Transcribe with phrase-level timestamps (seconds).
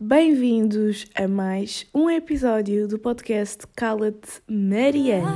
[0.00, 5.34] Bem-vindos a mais um episódio do podcast Cala-te Mariana.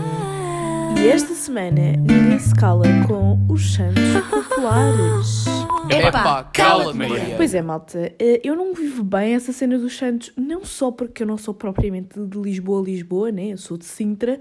[1.00, 5.46] E esta semana ninguém se cala com os Santos Populares.
[5.90, 7.34] Epá, cala-te, Mariana.
[7.36, 11.24] Pois é, malta, eh, eu não vivo bem essa cena dos Santos, não só porque
[11.24, 13.48] eu não sou propriamente de Lisboa, Lisboa, né?
[13.48, 14.40] Eu sou de Sintra.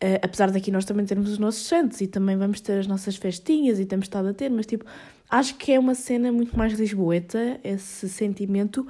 [0.00, 3.16] eh, apesar daqui nós também termos os nossos santos e também vamos ter as nossas
[3.16, 4.84] festinhas e temos estado a ter, mas tipo,
[5.28, 8.86] acho que é uma cena muito mais lisboeta, esse sentimento,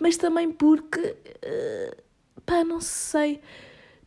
[0.00, 1.96] mas também porque, eh,
[2.44, 3.40] pá, não sei,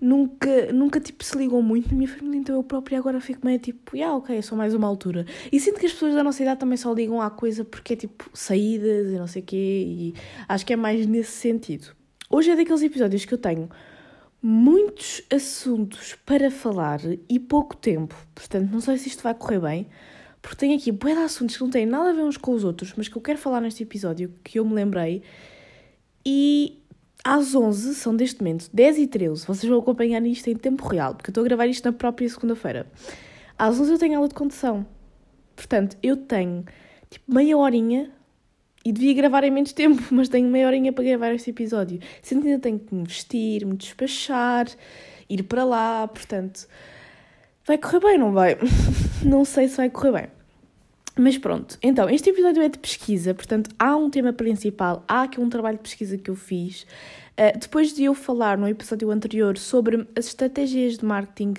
[0.02, 3.60] nunca, nunca tipo se ligou muito na minha família, então eu própria agora fico meio
[3.60, 5.26] tipo, ah, ok, eu sou mais uma altura.
[5.52, 7.96] E sinto que as pessoas da nossa idade também só ligam à coisa porque é
[7.96, 10.14] tipo saídas e não sei o quê, e
[10.50, 11.96] acho que é mais nesse sentido.
[12.30, 13.70] Hoje é daqueles episódios que eu tenho
[14.42, 17.00] muitos assuntos para falar
[17.30, 19.88] e pouco tempo, portanto não sei se isto vai correr bem,
[20.42, 22.66] porque tenho aqui bué de assuntos que não têm nada a ver uns com os
[22.66, 25.24] outros, mas que eu quero falar neste episódio, que eu me lembrei,
[26.26, 26.80] e
[27.24, 31.16] às 11, são deste momento 10 e 13, vocês vão acompanhar isto em tempo real,
[31.16, 32.86] porque eu estou a gravar isto na própria segunda-feira.
[33.58, 34.86] Às 11 eu tenho aula de condução,
[35.56, 36.66] portanto eu tenho
[37.10, 38.12] tipo meia horinha
[38.86, 42.00] e devia gravar em menos tempo, mas tenho meia horinha para gravar este episódio.
[42.22, 44.68] Que ainda tenho que me vestir, me despachar,
[45.30, 46.68] ir para lá, portanto,
[47.66, 48.58] vai correr bem, não vai?
[49.24, 50.43] não sei se vai correr bem.
[51.16, 55.40] Mas pronto, então, este episódio é de pesquisa, portanto, há um tema principal, há aqui
[55.40, 56.88] um trabalho de pesquisa que eu fiz.
[57.34, 61.54] Uh, depois de eu falar no episódio anterior sobre as estratégias de marketing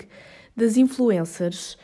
[0.57, 1.75] das influencers,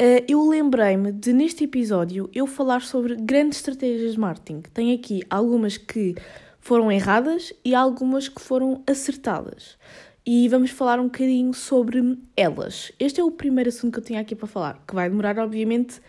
[0.00, 4.62] uh, eu lembrei-me de, neste episódio, eu falar sobre grandes estratégias de marketing.
[4.72, 6.14] Tem aqui algumas que
[6.60, 9.76] foram erradas e algumas que foram acertadas.
[10.24, 12.92] E vamos falar um bocadinho sobre elas.
[13.00, 16.00] Este é o primeiro assunto que eu tinha aqui para falar, que vai demorar, obviamente,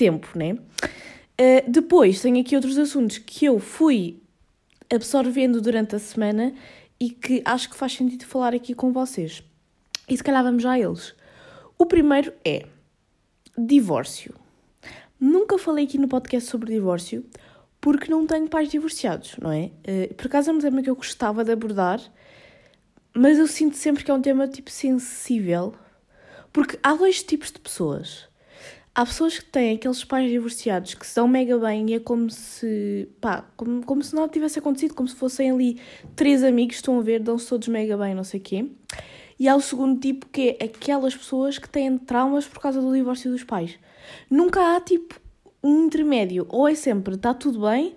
[0.00, 0.52] tempo, né?
[0.52, 4.22] Uh, depois tenho aqui outros assuntos que eu fui
[4.90, 6.54] absorvendo durante a semana
[6.98, 9.42] e que acho que faz sentido falar aqui com vocês.
[10.08, 11.14] E se calhar vamos já a eles.
[11.78, 12.64] O primeiro é
[13.56, 14.34] divórcio.
[15.20, 17.22] Nunca falei aqui no podcast sobre divórcio
[17.78, 19.70] porque não tenho pais divorciados, não é?
[19.86, 22.00] Uh, por acaso é um tema que eu gostava de abordar,
[23.14, 25.74] mas eu sinto sempre que é um tema tipo sensível,
[26.52, 28.29] porque há dois tipos de pessoas.
[29.00, 32.28] Há pessoas que têm aqueles pais divorciados que se dão mega bem e é como
[32.28, 35.80] se, pá, como, como se nada tivesse acontecido, como se fossem ali
[36.14, 38.70] três amigos, estão a ver, dão-se todos mega bem, não sei o quê.
[39.38, 42.92] E há o segundo tipo que é aquelas pessoas que têm traumas por causa do
[42.92, 43.78] divórcio dos pais.
[44.28, 45.18] Nunca há tipo
[45.64, 47.96] um intermédio, ou é sempre está tudo bem,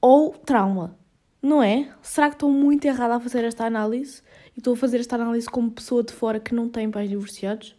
[0.00, 0.98] ou trauma,
[1.40, 1.88] não é?
[2.02, 4.20] Será que estou muito errada a fazer esta análise?
[4.56, 7.76] E estou a fazer esta análise como pessoa de fora que não tem pais divorciados?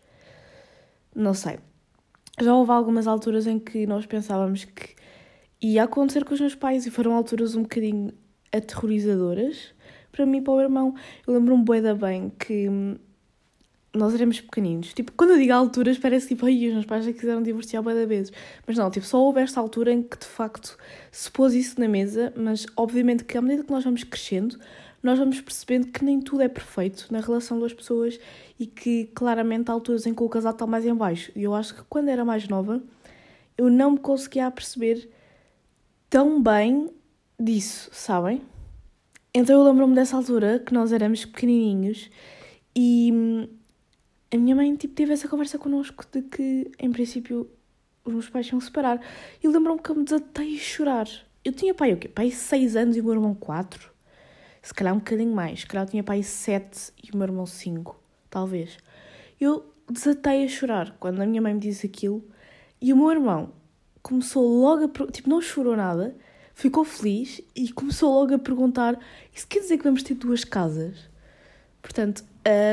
[1.14, 1.60] Não sei
[2.42, 4.96] já houve algumas alturas em que nós pensávamos que
[5.62, 8.12] ia acontecer com os meus pais e foram alturas um bocadinho
[8.52, 9.74] aterrorizadoras
[10.12, 10.96] para mim e para o meu irmão.
[11.26, 12.96] Eu lembro-me bué da bem que hum,
[13.94, 14.94] nós éramos pequeninos.
[14.94, 17.94] Tipo, quando eu digo alturas, parece tipo, ai, os meus pais já quiseram divorciar bué
[17.94, 18.32] da vezes.
[18.66, 20.78] Mas não, tipo, só houve esta altura em que de facto
[21.12, 24.58] se pôs isso na mesa, mas obviamente que à medida que nós vamos crescendo,
[25.04, 28.18] nós vamos percebendo que nem tudo é perfeito na relação das pessoas
[28.58, 31.30] e que claramente há alturas em que o casal está mais em baixo.
[31.36, 32.82] E eu acho que quando era mais nova,
[33.58, 35.10] eu não me conseguia perceber
[36.10, 36.90] tão bem
[37.38, 38.42] disso, sabem?
[39.34, 42.10] Então eu lembro-me dessa altura que nós éramos pequenininhos
[42.74, 43.48] e hum,
[44.34, 47.50] a minha mãe tipo, teve essa conversa connosco de que, em princípio,
[48.06, 49.02] os meus pais iam separar.
[49.44, 51.08] E lembro-me que eu me desatei a chorar.
[51.44, 52.08] Eu tinha pai o quê?
[52.08, 53.93] Pai 6 anos e o meu irmão 4
[54.64, 57.46] se calhar um bocadinho mais, se calhar eu tinha pai 7 e o meu irmão
[57.46, 58.78] 5, talvez.
[59.40, 62.24] Eu desatei a chorar quando a minha mãe me disse aquilo
[62.82, 63.52] e o meu irmão
[64.02, 65.12] começou logo a.
[65.12, 66.16] Tipo, não chorou nada,
[66.54, 68.98] ficou feliz e começou logo a perguntar:
[69.34, 71.10] Isso quer dizer que vamos ter duas casas?
[71.82, 72.24] Portanto,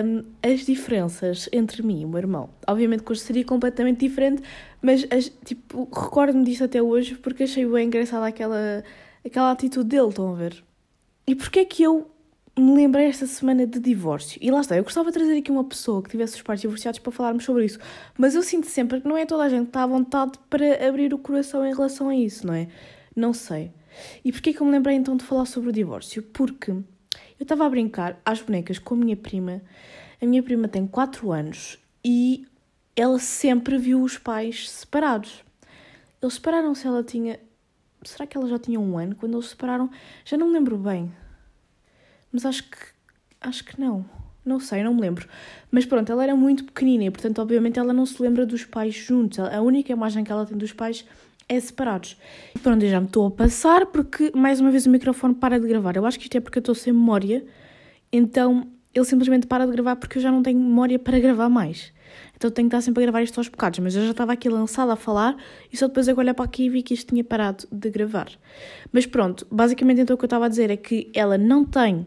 [0.05, 2.51] um, as diferenças entre mim e o meu irmão.
[2.67, 4.43] Obviamente que hoje seria completamente diferente,
[4.81, 8.85] mas as, tipo, recordo-me disso até hoje porque achei bem engraçada aquela,
[9.27, 10.63] aquela atitude dele, estão a ver?
[11.27, 12.11] E porquê é que eu
[12.59, 14.39] me lembrei esta semana de divórcio?
[14.43, 16.99] E lá está, eu gostava de trazer aqui uma pessoa que tivesse os pais divorciados
[16.99, 17.79] para falarmos sobre isso,
[18.19, 20.87] mas eu sinto sempre que não é toda a gente que está à vontade para
[20.87, 22.69] abrir o coração em relação a isso, não é?
[23.15, 23.73] Não sei.
[24.25, 26.23] E porquê é que eu me lembrei então de falar sobre o divórcio?
[26.23, 26.85] Porque eu
[27.41, 29.63] estava a brincar às bonecas com a minha prima.
[30.21, 32.47] A minha prima tem 4 anos e
[32.95, 35.43] ela sempre viu os pais separados.
[36.21, 37.41] Eles separaram-se, ela tinha
[38.03, 39.91] Será que ela já tinha um ano quando eles se separaram?
[40.25, 41.13] Já não me lembro bem.
[42.33, 42.79] Mas acho que.
[43.41, 44.05] Acho que não.
[44.45, 45.29] Não sei, não me lembro.
[45.71, 48.95] Mas pronto, ela era muito pequenina e, portanto, obviamente, ela não se lembra dos pais
[48.95, 49.39] juntos.
[49.39, 51.05] A única imagem que ela tem dos pais
[51.49, 52.17] é separados.
[52.55, 55.59] E pronto, eu já me estou a passar porque mais uma vez o microfone para
[55.59, 55.97] de gravar.
[55.97, 57.45] Eu acho que isto é porque eu estou sem memória,
[58.13, 61.93] então ele simplesmente para de gravar porque eu já não tenho memória para gravar mais.
[62.37, 64.49] Então tenho que estar sempre a gravar isto aos bocados, mas eu já estava aqui
[64.49, 65.37] lançada a falar
[65.73, 68.31] e só depois eu olhar para aqui e vi que isto tinha parado de gravar.
[68.93, 72.07] Mas pronto, basicamente então o que eu estava a dizer é que ela não tem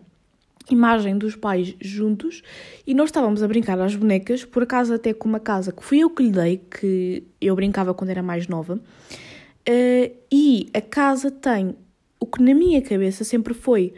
[0.69, 2.41] imagem dos pais juntos
[2.85, 5.99] e nós estávamos a brincar às bonecas, por acaso até com uma casa que fui
[5.99, 11.29] eu que lhe dei, que eu brincava quando era mais nova, uh, e a casa
[11.29, 11.75] tem
[12.19, 13.93] o que na minha cabeça sempre foi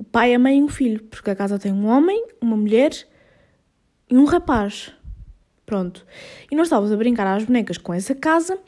[0.00, 2.90] o pai, a mãe e um filho, porque a casa tem um homem, uma mulher
[4.08, 4.94] e um rapaz.
[5.66, 6.06] Pronto.
[6.50, 8.58] E nós estávamos a brincar às bonecas com essa casa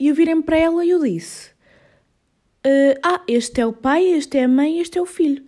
[0.00, 1.50] e eu virei para ela e eu disse:
[2.66, 5.44] uh, Ah, este é o pai, este é a mãe, este é o filho.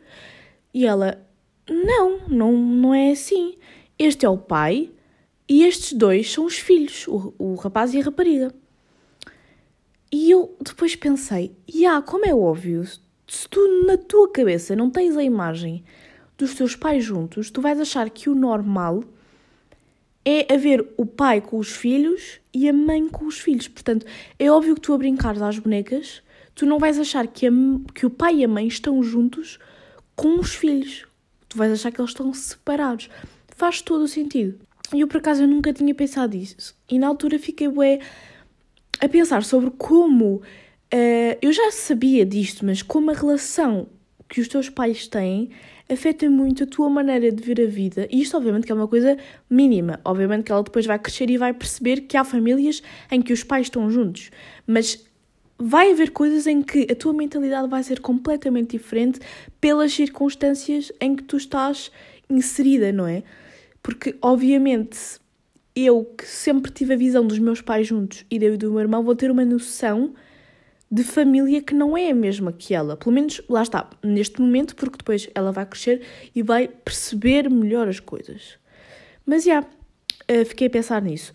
[0.75, 1.27] E ela:
[1.67, 3.57] Não, não, não é assim.
[3.99, 4.91] Este é o pai
[5.49, 8.55] e estes dois são os filhos, o, o rapaz e a rapariga.
[10.13, 11.57] E eu depois pensei:
[11.89, 12.85] Ah, como é óbvio,
[13.31, 15.85] se tu na tua cabeça não tens a imagem
[16.37, 19.05] dos teus pais juntos, tu vais achar que o normal
[20.25, 23.69] é haver o pai com os filhos e a mãe com os filhos.
[23.69, 24.05] Portanto,
[24.37, 26.25] é óbvio que tu a brincares às bonecas,
[26.56, 27.50] tu não vais achar que, a,
[27.94, 29.61] que o pai e a mãe estão juntos
[30.17, 31.06] com os filhos.
[31.49, 33.09] Tu vais achar que eles estão separados.
[33.56, 34.59] Faz todo o sentido.
[34.93, 36.75] E eu, por acaso, eu nunca tinha pensado nisso.
[36.88, 38.00] E na altura fiquei, bué,
[39.00, 40.43] a pensar sobre como...
[40.93, 43.89] Uh, eu já sabia disto, mas como a relação
[44.29, 45.51] que os teus pais têm
[45.89, 48.07] afeta muito a tua maneira de ver a vida.
[48.11, 49.17] E isto, obviamente, que é uma coisa
[49.49, 50.01] mínima.
[50.05, 53.43] Obviamente que ela depois vai crescer e vai perceber que há famílias em que os
[53.43, 54.31] pais estão juntos.
[54.67, 55.05] Mas
[55.59, 59.21] vai haver coisas em que a tua mentalidade vai ser completamente diferente
[59.61, 61.91] pelas circunstâncias em que tu estás
[62.29, 63.25] inserida, não é?
[63.83, 65.19] Porque, obviamente,
[65.75, 69.17] eu que sempre tive a visão dos meus pais juntos e do meu irmão, vou
[69.17, 70.15] ter uma noção
[70.91, 72.97] de família que não é a mesma que ela.
[72.97, 76.03] Pelo menos, lá está, neste momento, porque depois ela vai crescer
[76.35, 78.59] e vai perceber melhor as coisas.
[79.25, 79.65] Mas já,
[80.29, 81.33] yeah, fiquei a pensar nisso.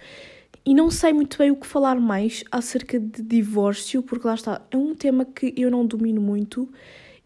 [0.66, 4.62] E não sei muito bem o que falar mais acerca de divórcio, porque lá está,
[4.72, 6.68] é um tema que eu não domino muito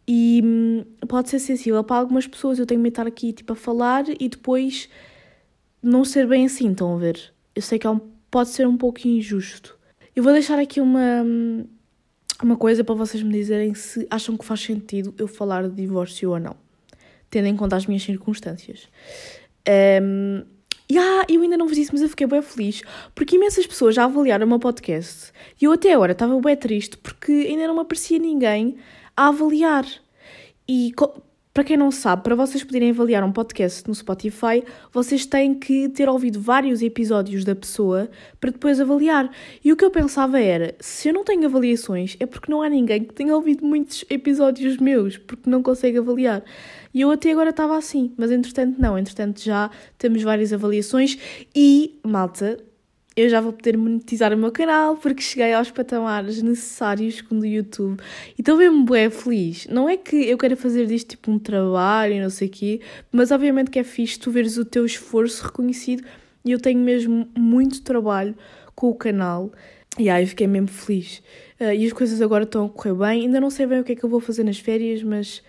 [0.05, 2.59] e hum, pode ser sensível para algumas pessoas.
[2.59, 4.89] Eu tenho que estar aqui tipo, a falar e depois
[5.81, 7.33] não ser bem assim, estão a ver?
[7.55, 7.99] Eu sei que é um,
[8.29, 9.77] pode ser um pouco injusto.
[10.13, 11.65] Eu vou deixar aqui uma hum,
[12.45, 16.31] uma coisa para vocês me dizerem se acham que faz sentido eu falar de divórcio
[16.31, 16.55] ou não,
[17.29, 18.87] tendo em conta as minhas circunstâncias.
[20.01, 20.43] Um,
[20.89, 22.81] e ah, eu ainda não vos disse, mas eu fiquei bem feliz
[23.13, 25.31] porque imensas pessoas já avaliaram o meu podcast
[25.61, 28.77] e eu até agora estava bem triste porque ainda não me aparecia ninguém
[29.15, 29.85] a avaliar.
[30.67, 30.91] E
[31.59, 34.63] para quem não sabe, para vocês poderem avaliar um podcast no Spotify,
[34.93, 38.09] vocês têm que ter ouvido vários episódios da pessoa
[38.39, 39.29] para depois avaliar.
[39.61, 42.69] E o que eu pensava era: se eu não tenho avaliações, é porque não há
[42.69, 46.45] ninguém que tenha ouvido muitos episódios meus, porque não consegue avaliar.
[46.93, 51.17] E eu até agora estava assim, mas entretanto não, entretanto já temos várias avaliações
[51.53, 52.57] e, malta,
[53.19, 57.45] eu já vou poder monetizar o meu canal porque cheguei aos patamares necessários com o
[57.45, 58.01] YouTube
[58.37, 59.67] e estou mesmo bem feliz.
[59.67, 62.81] Não é que eu queira fazer disto tipo um trabalho não sei o quê,
[63.11, 66.03] mas obviamente que é fixe tu veres o teu esforço reconhecido
[66.45, 68.35] e eu tenho mesmo muito trabalho
[68.73, 69.51] com o canal
[69.97, 71.21] e aí fiquei mesmo feliz.
[71.59, 73.91] Uh, e as coisas agora estão a correr bem, ainda não sei bem o que
[73.91, 75.43] é que eu vou fazer nas férias, mas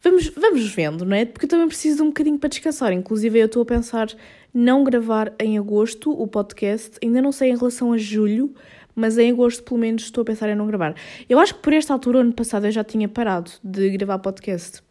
[0.00, 1.24] vamos, vamos vendo, não é?
[1.24, 2.92] Porque eu também preciso de um bocadinho para descansar.
[2.92, 4.14] Inclusive, eu estou a pensar
[4.52, 8.54] não gravar em agosto o podcast, ainda não sei em relação a julho,
[8.94, 10.94] mas em agosto pelo menos estou a pensar em não gravar.
[11.28, 14.82] Eu acho que por esta altura, ano passado, eu já tinha parado de gravar podcast.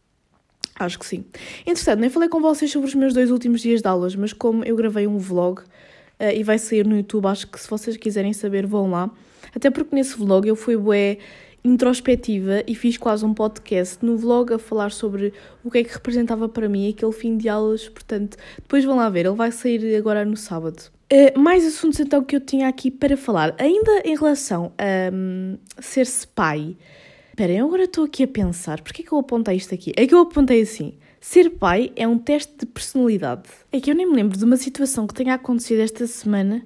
[0.80, 1.26] Acho que sim.
[1.66, 4.64] Entretanto, nem falei com vocês sobre os meus dois últimos dias de aulas, mas como
[4.64, 5.66] eu gravei um vlog uh,
[6.34, 9.10] e vai sair no YouTube, acho que se vocês quiserem saber, vão lá.
[9.56, 11.18] Até porque nesse vlog eu fui bué
[11.68, 15.34] introspectiva e fiz quase um podcast no vlog a falar sobre
[15.64, 19.10] o que é que representava para mim aquele fim de aulas, portanto, depois vão lá
[19.10, 20.92] ver, ele vai sair agora no sábado.
[21.12, 25.58] Uh, mais assuntos então que eu tinha aqui para falar, ainda em relação a um,
[25.80, 26.76] ser-se pai.
[27.30, 29.94] Esperem, agora estou aqui a pensar, porquê é que eu apontei isto aqui?
[29.96, 33.44] É que eu apontei assim, ser pai é um teste de personalidade.
[33.72, 36.66] É que eu nem me lembro de uma situação que tenha acontecido esta semana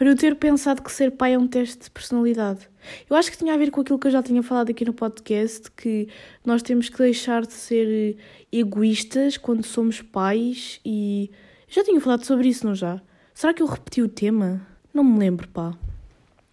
[0.00, 2.66] para eu ter pensado que ser pai é um teste de personalidade.
[3.10, 4.94] Eu acho que tinha a ver com aquilo que eu já tinha falado aqui no
[4.94, 6.08] podcast, que
[6.42, 8.16] nós temos que deixar de ser
[8.50, 11.30] egoístas quando somos pais e...
[11.68, 12.98] Já tinha falado sobre isso, não já?
[13.34, 14.66] Será que eu repeti o tema?
[14.94, 15.74] Não me lembro, pá.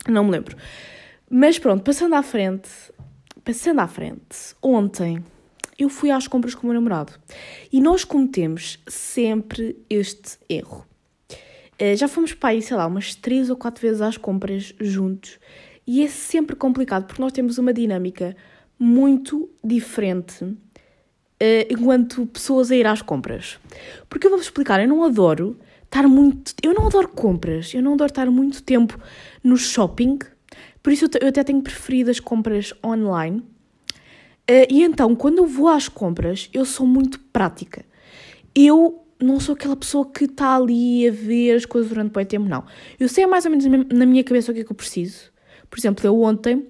[0.10, 0.58] Não me lembro.
[1.30, 2.70] Mas pronto, passando à frente,
[3.46, 5.24] passando à frente, ontem
[5.80, 7.14] eu fui às compras com o meu namorado
[7.72, 10.87] e nós cometemos sempre este erro.
[11.80, 15.40] Eh, já fomos para aí, sei lá, umas três ou quatro vezes às compras juntos
[15.86, 18.36] E é sempre complicado porque nós temos uma dinâmica
[18.80, 20.58] muito diferente uh,
[21.70, 23.60] enquanto pessoas a ir às compras.
[24.10, 26.54] Porque eu vou-vos explicar, eu não adoro estar muito.
[26.62, 29.00] Eu não adoro compras, eu não adoro estar muito tempo
[29.44, 30.20] no shopping,
[30.84, 33.40] por isso eu, até tenho preferido as compras online.
[34.50, 37.86] Uh, e então, quando eu vou às compras, eu sou muito prática.
[38.56, 42.48] Eu não sou aquela pessoa que está ali a ver as coisas durante muito tempo,
[42.48, 42.64] não.
[43.00, 45.32] Eu sei mais ou menos na minha cabeça o que é que eu preciso.
[45.70, 46.68] Por exemplo, eu ontem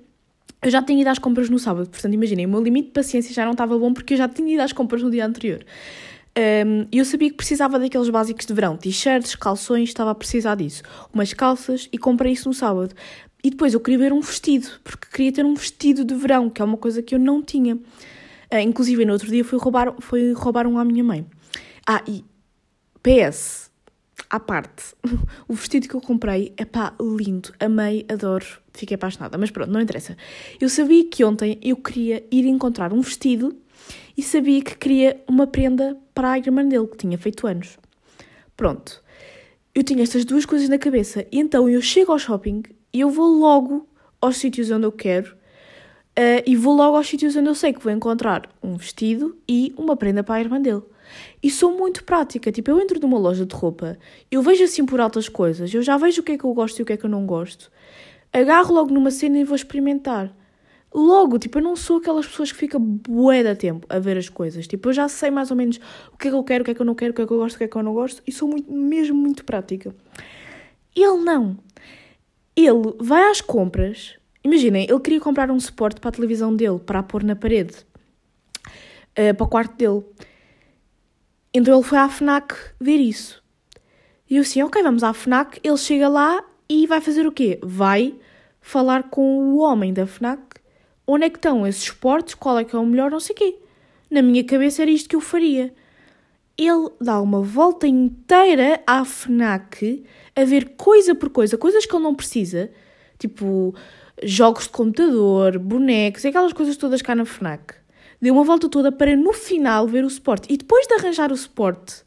[0.61, 3.33] eu já tinha ido às compras no sábado, portanto, imaginem, o meu limite de paciência
[3.33, 5.63] já não estava bom porque eu já tinha ido às compras no dia anterior.
[6.37, 10.83] Um, eu sabia que precisava daqueles básicos de verão, t-shirts, calções, estava a precisar disso.
[11.13, 12.93] Umas calças e comprei isso no sábado.
[13.43, 16.61] E depois eu queria ver um vestido, porque queria ter um vestido de verão, que
[16.61, 17.75] é uma coisa que eu não tinha.
[17.75, 21.25] Uh, inclusive, no outro dia fui roubar, fui roubar um à minha mãe.
[21.87, 22.23] Ah, e
[23.07, 23.71] PS,
[24.29, 24.93] à parte,
[25.47, 29.37] o vestido que eu comprei é pá, lindo, amei, adoro, fiquei apaixonada.
[29.37, 30.17] Mas pronto, não interessa.
[30.59, 33.55] Eu sabia que ontem eu queria ir encontrar um vestido
[34.17, 37.79] e sabia que queria uma prenda para a irmã dele, que tinha feito anos.
[38.57, 39.01] Pronto.
[39.73, 43.09] Eu tinha estas duas coisas na cabeça e então eu chego ao shopping e eu
[43.09, 43.87] vou logo
[44.19, 47.81] aos sítios onde eu quero uh, e vou logo aos sítios onde eu sei que
[47.81, 50.83] vou encontrar um vestido e uma prenda para a irmã dele.
[51.41, 53.97] E sou muito prática, tipo, eu entro numa loja de roupa,
[54.29, 56.79] eu vejo assim por altas coisas, eu já vejo o que é que eu gosto
[56.79, 57.71] e o que é que eu não gosto,
[58.33, 60.35] agarro logo numa cena e vou experimentar.
[60.93, 64.29] Logo, tipo, eu não sou aquelas pessoas que ficam bué da tempo a ver as
[64.29, 64.65] coisas.
[64.65, 65.79] Tipo, eu já sei mais ou menos
[66.13, 67.21] o que é que eu quero, o que é que eu não quero, o que
[67.21, 69.15] é que eu gosto, o que é que eu não gosto, e sou muito, mesmo
[69.15, 69.93] muito prática.
[70.95, 71.57] Ele não.
[72.55, 74.17] Ele vai às compras.
[74.43, 77.75] Imaginem, ele queria comprar um suporte para a televisão dele, para a pôr na parede,
[79.11, 80.03] uh, para o quarto dele.
[81.57, 83.43] Então ele foi à FNAC ver isso.
[84.29, 85.59] E eu assim, ok, vamos à FNAC.
[85.63, 87.57] Ele chega lá e vai fazer o quê?
[87.63, 88.13] Vai
[88.61, 90.39] falar com o homem da FNAC.
[91.07, 92.35] Onde é que estão esses esportes?
[92.35, 93.09] Qual é que é o melhor?
[93.09, 93.55] Não sei o quê.
[94.07, 95.73] Na minha cabeça era isto que eu faria.
[96.55, 102.03] Ele dá uma volta inteira à FNAC a ver coisa por coisa, coisas que ele
[102.03, 102.69] não precisa,
[103.17, 103.73] tipo
[104.21, 107.76] jogos de computador, bonecos, aquelas coisas todas cá na FNAC
[108.21, 110.51] deu uma volta toda para no final ver o suporte.
[110.51, 112.03] E depois de arranjar o suporte,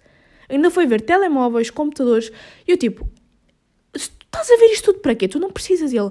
[0.48, 2.30] ainda foi ver telemóveis, computadores.
[2.66, 3.08] E eu tipo,
[3.94, 5.28] estás a ver isto tudo para quê?
[5.28, 5.90] Tu não precisas.
[5.90, 6.10] dele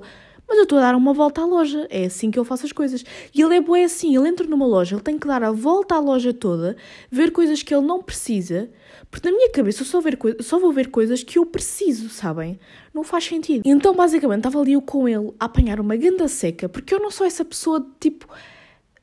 [0.50, 1.86] mas eu estou a dar uma volta à loja.
[1.92, 3.06] É assim que eu faço as coisas.
[3.34, 4.18] E ele é bom, é assim.
[4.18, 6.76] Ele entra numa loja, ele tem que dar a volta à loja toda,
[7.12, 8.68] ver coisas que ele não precisa.
[9.12, 12.60] Porque na minha cabeça eu só, ver só vou ver coisas que eu preciso, sabem?
[12.92, 13.62] Não faz sentido.
[13.64, 17.12] Então, basicamente, estava ali eu com ele a apanhar uma ganda seca, porque eu não
[17.12, 18.28] sou essa pessoa de tipo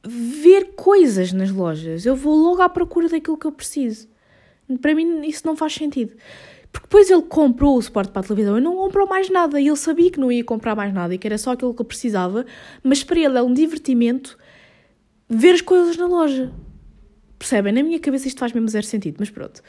[0.07, 2.07] ver coisas nas lojas.
[2.07, 4.09] Eu vou logo à procura daquilo que eu preciso.
[4.81, 6.15] Para mim, isso não faz sentido.
[6.73, 9.61] Porque depois ele comprou o suporte para a televisão e não comprou mais nada.
[9.61, 11.81] E ele sabia que não ia comprar mais nada e que era só aquilo que
[11.81, 12.45] eu precisava.
[12.83, 14.39] Mas para ele é um divertimento
[15.29, 16.53] ver as coisas na loja.
[17.39, 17.73] Percebem?
[17.73, 19.63] Na minha cabeça isto faz mesmo zero sentido, mas pronto.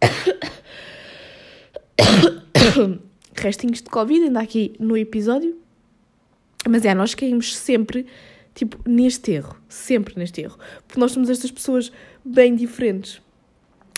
[3.34, 5.56] Restinhos de Covid ainda aqui no episódio.
[6.68, 8.06] Mas é, nós caímos sempre
[8.56, 11.92] tipo, neste erro, sempre neste erro, porque nós somos estas pessoas
[12.24, 13.20] bem diferentes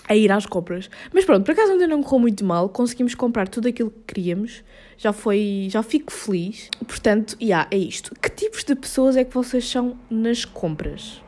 [0.08, 0.90] a ir às compras.
[1.12, 4.64] Mas pronto, por acaso ainda não correu muito mal, conseguimos comprar tudo aquilo que queríamos,
[4.97, 6.70] já foi, já fico feliz.
[6.87, 8.14] Portanto, yeah, é isto.
[8.20, 11.23] Que tipos de pessoas é que vocês são nas compras?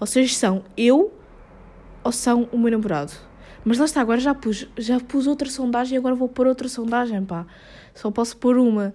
[0.00, 1.12] Vocês são eu
[2.02, 3.12] ou são o meu namorado?
[3.64, 6.68] Mas lá está, agora já pus, já pus outra sondagem e agora vou pôr outra
[6.68, 7.46] sondagem, pá.
[7.94, 8.94] Só posso pôr uma.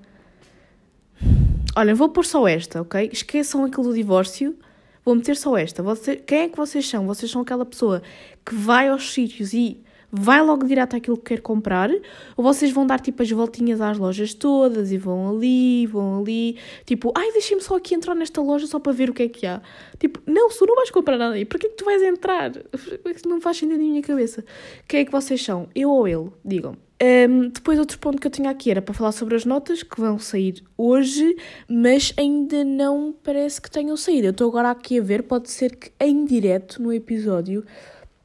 [1.75, 3.09] Olha, vou pôr só esta, ok?
[3.11, 4.55] Esqueçam aquilo do divórcio.
[5.03, 5.81] Vou meter só esta.
[5.81, 7.07] Você, quem é que vocês são?
[7.07, 8.03] Vocês são aquela pessoa
[8.45, 11.89] que vai aos sítios e vai logo direto àquilo que quer comprar?
[12.37, 16.57] Ou vocês vão dar tipo as voltinhas às lojas todas e vão ali, vão ali,
[16.85, 19.47] tipo, ai, deixem-me só aqui entrar nesta loja só para ver o que é que
[19.47, 19.59] há.
[19.97, 22.51] Tipo, não, se não vais comprar nada aí, para que é que tu vais entrar?
[23.25, 24.45] Não faz sentido na minha cabeça.
[24.87, 25.67] Quem é que vocês são?
[25.73, 26.29] Eu ou ele?
[26.45, 26.77] Digam.
[27.03, 29.99] Um, depois, outro ponto que eu tinha aqui era para falar sobre as notas que
[29.99, 31.35] vão sair hoje,
[31.67, 34.27] mas ainda não parece que tenham saído.
[34.27, 37.65] Eu estou agora aqui a ver, pode ser que em direto no episódio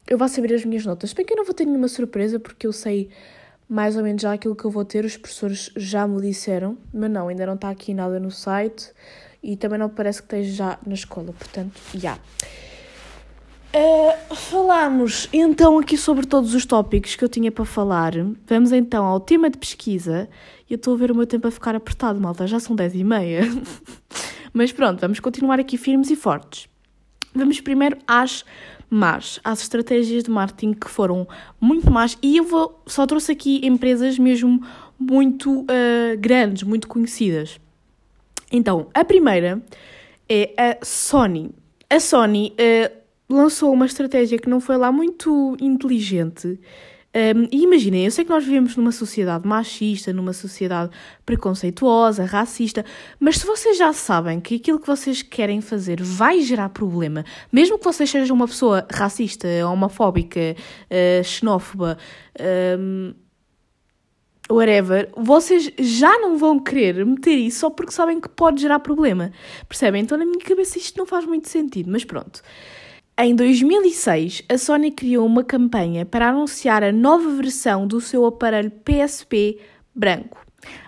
[0.07, 1.13] eu vá saber as minhas notas.
[1.13, 3.11] Bem que eu não vou ter nenhuma surpresa, porque eu sei
[3.69, 7.11] mais ou menos já aquilo que eu vou ter, os professores já me disseram, mas
[7.11, 8.93] não, ainda não está aqui nada no site
[9.43, 11.99] e também não parece que esteja já na escola, portanto, já.
[11.99, 12.23] Yeah.
[13.79, 18.13] Uh, falámos então aqui sobre todos os tópicos que eu tinha para falar.
[18.45, 20.29] Vamos então ao tema de pesquisa.
[20.69, 23.05] Eu estou a ver o meu tempo a ficar apertado, malta, já são 10 e
[23.05, 23.43] meia.
[24.53, 26.69] Mas pronto, vamos continuar aqui firmes e fortes.
[27.33, 28.45] Vamos primeiro às
[28.91, 31.29] más, às estratégias de marketing que foram
[31.61, 32.19] muito más.
[32.21, 34.61] E eu vou, só trouxe aqui empresas mesmo
[34.99, 37.61] muito uh, grandes, muito conhecidas.
[38.51, 39.63] Então, a primeira
[40.29, 41.53] é a Sony.
[41.89, 46.59] A Sony uh, lançou uma estratégia que não foi lá muito inteligente.
[47.15, 50.91] Um, e imaginem, eu sei que nós vivemos numa sociedade machista, numa sociedade
[51.25, 52.85] preconceituosa, racista,
[53.19, 57.79] mas se vocês já sabem que aquilo que vocês querem fazer vai gerar problema, mesmo
[57.79, 61.97] que vocês sejam uma pessoa racista, homofóbica, uh, xenófoba,
[62.79, 63.15] um,
[64.51, 69.33] whatever, vocês já não vão querer meter isso só porque sabem que pode gerar problema.
[69.67, 70.03] Percebem?
[70.03, 72.43] Então, na minha cabeça, isto não faz muito sentido, mas pronto.
[73.21, 78.71] Em 2006, a Sony criou uma campanha para anunciar a nova versão do seu aparelho
[78.71, 79.59] PSP
[79.93, 80.47] branco.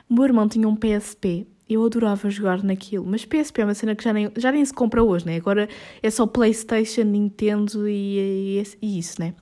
[0.08, 3.96] O meu irmão tinha um PSP, eu adorava jogar naquilo, mas PSP é uma cena
[3.96, 5.38] que já nem, já nem se compra hoje, né?
[5.38, 5.68] Agora
[6.00, 9.34] é só PlayStation, Nintendo e, e, e isso, né?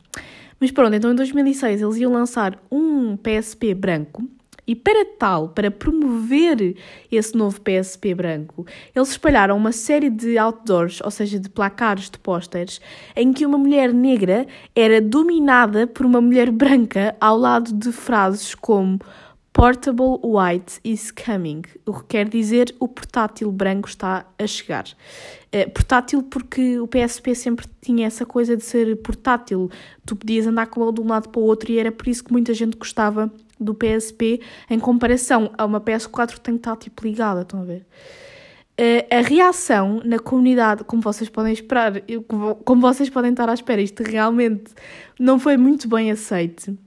[0.59, 4.27] Mas pronto, então em 2006 eles iam lançar um PSP branco
[4.69, 6.77] e para tal, para promover
[7.11, 12.19] esse novo PSP branco, eles espalharam uma série de outdoors, ou seja, de placares de
[12.19, 12.79] pósteres,
[13.17, 14.47] em que uma mulher negra
[14.77, 19.01] era dominada por uma mulher branca ao lado de frases como
[19.55, 24.85] Portable White is coming, o que quer dizer o portátil branco está a chegar.
[25.51, 29.71] É, portátil porque o PSP sempre tinha essa coisa de ser portátil,
[30.05, 32.23] tu podias andar com ele de um lado para o outro e era por isso
[32.23, 36.77] que muita gente gostava do PSP em comparação a uma PS4 que tem que estar
[36.77, 37.87] tipo ligada, estão a ver?
[39.11, 41.95] a reação na comunidade, como vocês podem esperar,
[42.65, 44.73] como vocês podem estar à espera, isto realmente
[45.19, 46.79] não foi muito bem aceito.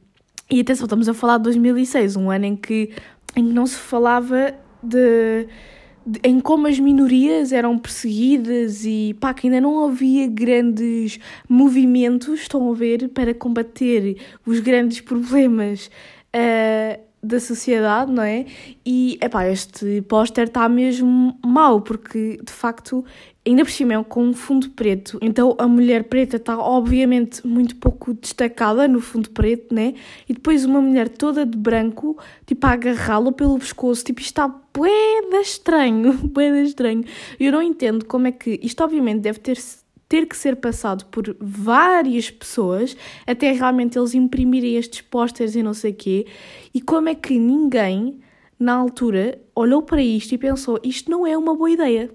[0.50, 2.92] E atenção, estamos a falar de 2006, um ano em que,
[3.36, 5.48] em que não se falava de,
[6.06, 12.40] de, em como as minorias eram perseguidas e pá, que ainda não havia grandes movimentos,
[12.40, 15.90] estão a ver, para combater os grandes problemas
[16.36, 18.46] uh, da sociedade, não é?
[18.86, 23.06] E, epá, este póster está mesmo mau, porque, de facto,
[23.46, 27.76] ainda por cima é com um fundo preto, então a mulher preta está, obviamente, muito
[27.76, 29.94] pouco destacada no fundo preto, né?
[30.28, 34.90] E depois uma mulher toda de branco, tipo, a agarrá-lo pelo pescoço, tipo, está bué
[35.42, 37.04] estranho, bué estranho.
[37.40, 39.58] Eu não entendo como é que, isto obviamente deve ter
[40.12, 45.74] ter que ser passado por várias pessoas até realmente eles imprimirem estes posters e não
[45.74, 46.28] sei o quê.
[46.74, 48.20] E como é que ninguém,
[48.60, 52.12] na altura, olhou para isto e pensou: isto não é uma boa ideia?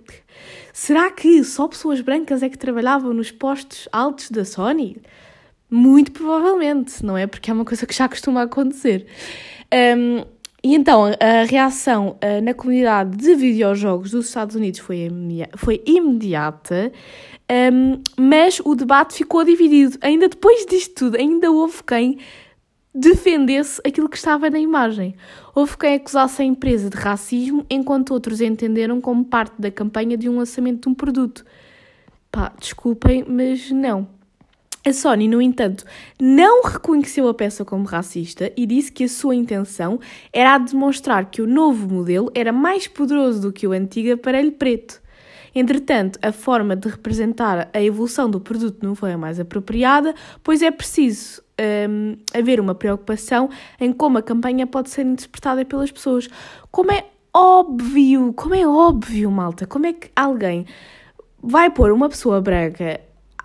[0.74, 4.98] Será que só pessoas brancas é que trabalhavam nos postos altos da Sony?
[5.70, 7.26] Muito provavelmente, não é?
[7.26, 9.06] Porque é uma coisa que já costuma acontecer.
[9.72, 10.22] Um,
[10.62, 15.09] e então a reação uh, na comunidade de videojogos dos Estados Unidos foi,
[15.56, 16.92] foi imediata.
[17.50, 19.98] Um, mas o debate ficou dividido.
[20.00, 22.18] Ainda depois disto tudo, ainda houve quem
[22.94, 25.14] defendesse aquilo que estava na imagem.
[25.54, 30.28] Houve quem acusasse a empresa de racismo, enquanto outros entenderam como parte da campanha de
[30.28, 31.44] um lançamento de um produto.
[32.32, 34.09] Pá, desculpem, mas não.
[34.85, 35.85] A Sony, no entanto,
[36.20, 39.98] não reconheceu a peça como racista e disse que a sua intenção
[40.32, 44.52] era a demonstrar que o novo modelo era mais poderoso do que o antigo aparelho
[44.52, 45.02] preto.
[45.58, 50.14] Entretanto, a forma de representar a evolução do produto não foi a mais apropriada,
[50.44, 51.42] pois é preciso
[51.88, 53.48] um, haver uma preocupação
[53.80, 56.28] em como a campanha pode ser interpretada pelas pessoas.
[56.70, 60.66] Como é óbvio, como é óbvio, malta, como é que alguém
[61.42, 63.00] vai pôr uma pessoa branca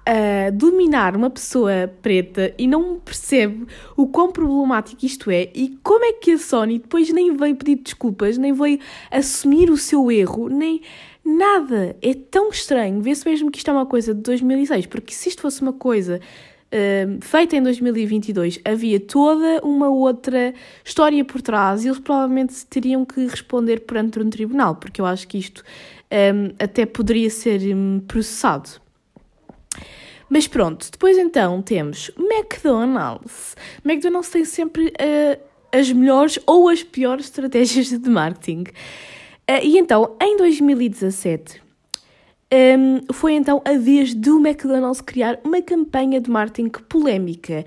[0.05, 6.03] a dominar uma pessoa preta e não percebe o quão problemático isto é e como
[6.03, 10.49] é que a Sony depois nem veio pedir desculpas, nem veio assumir o seu erro,
[10.49, 10.81] nem
[11.23, 11.95] Nada!
[12.01, 13.01] É tão estranho.
[13.01, 16.19] Vê-se mesmo que isto é uma coisa de 2006, porque se isto fosse uma coisa
[16.71, 20.53] uh, feita em 2022, havia toda uma outra
[20.83, 25.27] história por trás e eles provavelmente teriam que responder perante um tribunal, porque eu acho
[25.27, 25.63] que isto
[26.11, 28.69] um, até poderia ser um, processado.
[30.29, 33.55] Mas pronto, depois então temos McDonald's.
[33.83, 38.63] McDonald's tem sempre uh, as melhores ou as piores estratégias de marketing.
[39.51, 41.61] Uh, e então, em 2017,
[42.79, 47.65] um, foi então a vez do McDonald's criar uma campanha de marketing polémica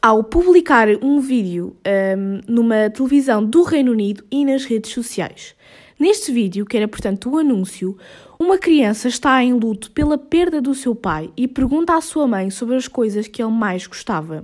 [0.00, 5.54] ao publicar um vídeo um, numa televisão do Reino Unido e nas redes sociais.
[6.00, 7.98] Neste vídeo, que era portanto o um anúncio,
[8.40, 12.48] uma criança está em luto pela perda do seu pai e pergunta à sua mãe
[12.48, 14.42] sobre as coisas que ele mais gostava.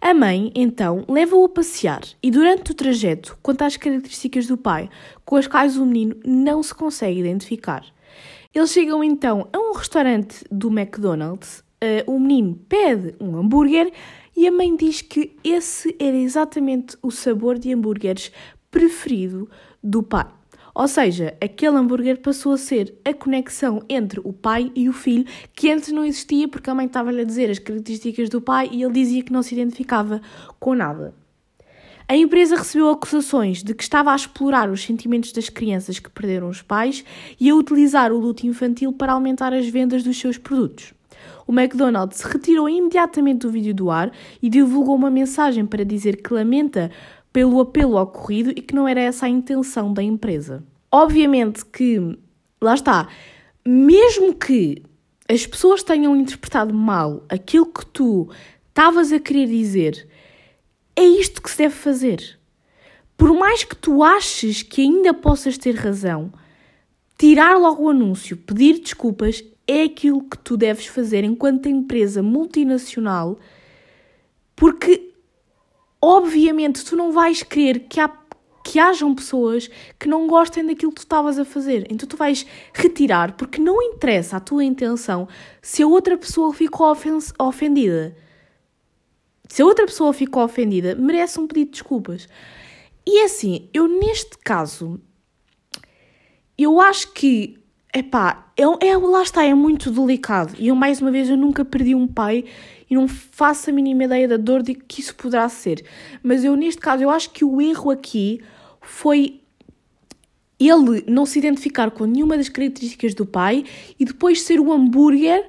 [0.00, 4.88] A mãe, então, leva-o a passear e, durante o trajeto, conta as características do pai,
[5.24, 7.84] com as quais o menino não se consegue identificar.
[8.54, 13.92] Eles chegam então a um restaurante do McDonald's, uh, o menino pede um hambúrguer
[14.36, 18.30] e a mãe diz que esse era exatamente o sabor de hambúrgueres
[18.70, 19.50] preferido
[19.82, 20.37] do pai.
[20.78, 25.24] Ou seja, aquele hambúrguer passou a ser a conexão entre o pai e o filho,
[25.52, 28.84] que antes não existia porque a mãe estava-lhe a dizer as características do pai e
[28.84, 30.22] ele dizia que não se identificava
[30.60, 31.12] com nada.
[32.06, 36.48] A empresa recebeu acusações de que estava a explorar os sentimentos das crianças que perderam
[36.48, 37.04] os pais
[37.40, 40.94] e a utilizar o luto infantil para aumentar as vendas dos seus produtos.
[41.44, 46.32] O McDonald's retirou imediatamente o vídeo do ar e divulgou uma mensagem para dizer que
[46.32, 46.90] lamenta
[47.38, 50.64] pelo apelo ocorrido e que não era essa a intenção da empresa.
[50.90, 52.18] Obviamente que,
[52.60, 53.06] lá está,
[53.64, 54.82] mesmo que
[55.28, 58.28] as pessoas tenham interpretado mal aquilo que tu
[58.66, 60.08] estavas a querer dizer
[60.96, 62.40] é isto que se deve fazer.
[63.16, 66.32] Por mais que tu aches que ainda possas ter razão,
[67.16, 73.38] tirar logo o anúncio, pedir desculpas, é aquilo que tu deves fazer enquanto empresa multinacional,
[74.56, 75.08] porque
[76.00, 78.08] obviamente tu não vais querer que, há,
[78.64, 81.86] que hajam pessoas que não gostem daquilo que tu estavas a fazer.
[81.90, 85.28] Então tu vais retirar, porque não interessa a tua intenção
[85.60, 86.94] se a outra pessoa ficou
[87.38, 88.16] ofendida.
[89.48, 92.28] Se a outra pessoa ficou ofendida, merece um pedido de desculpas.
[93.06, 95.00] E é assim, eu neste caso,
[96.58, 97.58] eu acho que,
[97.94, 100.54] epá, é, é, lá está, é muito delicado.
[100.58, 102.44] E eu, mais uma vez, eu nunca perdi um pai
[102.90, 105.84] e não faço a mínima ideia da dor de que isso poderá ser.
[106.22, 108.40] Mas eu, neste caso, eu acho que o erro aqui
[108.80, 109.40] foi
[110.58, 113.64] ele não se identificar com nenhuma das características do pai
[113.98, 115.48] e depois ser o hambúrguer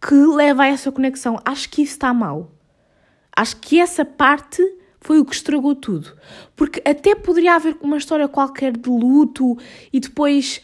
[0.00, 1.40] que leva a essa conexão.
[1.44, 2.52] Acho que isso está mal.
[3.34, 4.62] Acho que essa parte
[5.00, 6.16] foi o que estragou tudo.
[6.54, 9.56] Porque até poderia haver uma história qualquer de luto
[9.92, 10.60] e depois.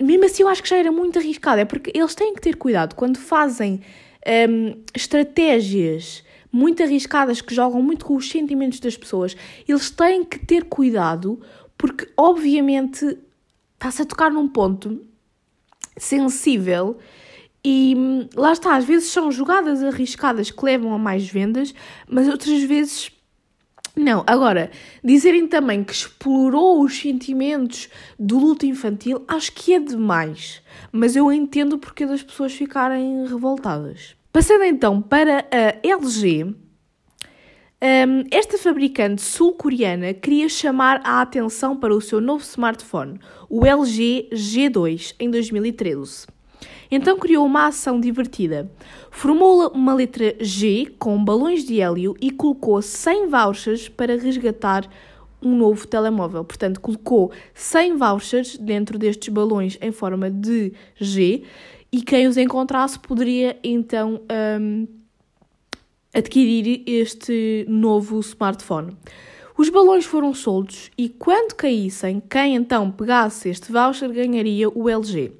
[0.00, 1.60] Mesmo assim, eu acho que já era muito arriscado.
[1.60, 3.80] É porque eles têm que ter cuidado quando fazem
[4.48, 9.36] um, estratégias muito arriscadas que jogam muito com os sentimentos das pessoas.
[9.66, 11.40] Eles têm que ter cuidado
[11.76, 13.18] porque, obviamente,
[13.74, 15.04] está-se a tocar num ponto
[15.96, 16.98] sensível
[17.64, 21.74] e hum, lá está, às vezes são jogadas arriscadas que levam a mais vendas,
[22.08, 23.10] mas outras vezes
[23.98, 24.24] não.
[24.26, 24.70] Agora,
[25.02, 30.62] dizerem também que explorou os sentimentos do luto infantil, acho que é demais.
[30.92, 34.16] Mas eu entendo o porquê das pessoas ficarem revoltadas.
[34.32, 36.44] Passando então para a LG,
[37.80, 44.30] um, esta fabricante sul-coreana queria chamar a atenção para o seu novo smartphone, o LG
[44.32, 46.26] G2, em 2013.
[46.90, 48.70] Então criou uma ação divertida.
[49.10, 54.88] Formou uma letra G com balões de hélio e colocou 100 vouchers para resgatar
[55.42, 56.44] um novo telemóvel.
[56.44, 61.42] Portanto, colocou 100 vouchers dentro destes balões em forma de G
[61.92, 64.20] e quem os encontrasse poderia então
[64.60, 64.86] um,
[66.12, 68.96] adquirir este novo smartphone.
[69.56, 75.32] Os balões foram soltos e quando caíssem, quem então pegasse este voucher ganharia o LG.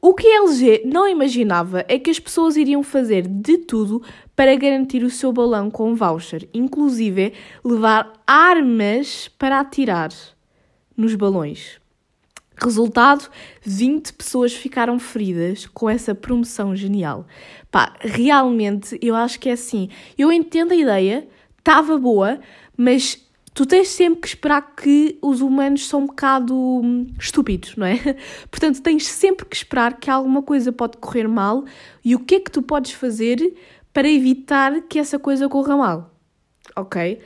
[0.00, 4.02] O que a LG não imaginava é que as pessoas iriam fazer de tudo
[4.36, 7.32] para garantir o seu balão com voucher, inclusive
[7.64, 10.10] levar armas para atirar
[10.96, 11.80] nos balões.
[12.60, 13.28] Resultado:
[13.62, 17.26] 20 pessoas ficaram feridas com essa promoção genial.
[17.70, 19.88] Pá, realmente eu acho que é assim.
[20.16, 22.40] Eu entendo a ideia, estava boa,
[22.76, 23.27] mas
[23.58, 27.98] tu tens sempre que esperar que os humanos são um bocado hum, estúpidos, não é?
[28.48, 31.64] Portanto, tens sempre que esperar que alguma coisa pode correr mal
[32.04, 33.56] e o que é que tu podes fazer
[33.92, 36.14] para evitar que essa coisa corra mal,
[36.76, 37.18] ok?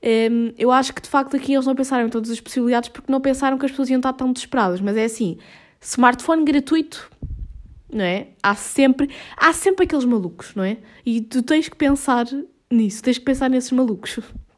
[0.00, 3.10] Um, eu acho que de facto aqui eles não pensaram em todas as possibilidades porque
[3.10, 5.38] não pensaram que as pessoas iam estar tão desesperadas, mas é assim,
[5.80, 7.10] smartphone gratuito,
[7.92, 8.28] não é?
[8.40, 10.76] Há sempre, há sempre aqueles malucos, não é?
[11.04, 12.26] E tu tens que pensar
[12.70, 14.20] nisso, tens que pensar nesses malucos.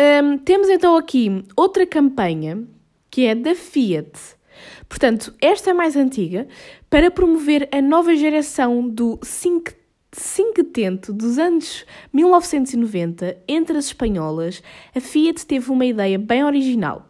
[0.00, 2.66] Um, temos então aqui outra campanha
[3.10, 4.12] que é da Fiat.
[4.88, 6.48] Portanto, esta é mais antiga
[6.88, 11.84] para promover a nova geração do cinquecento dos anos
[12.14, 14.62] 1990 entre as espanholas.
[14.94, 17.09] A Fiat teve uma ideia bem original